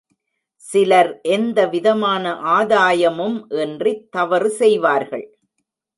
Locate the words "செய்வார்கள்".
4.49-5.25